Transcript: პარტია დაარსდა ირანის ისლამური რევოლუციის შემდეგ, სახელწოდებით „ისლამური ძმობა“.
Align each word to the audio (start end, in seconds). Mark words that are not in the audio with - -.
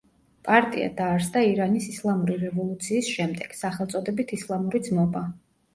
პარტია 0.47 0.87
დაარსდა 1.01 1.43
ირანის 1.49 1.91
ისლამური 1.93 2.39
რევოლუციის 2.47 3.13
შემდეგ, 3.19 3.55
სახელწოდებით 3.63 4.39
„ისლამური 4.41 4.87
ძმობა“. 4.91 5.29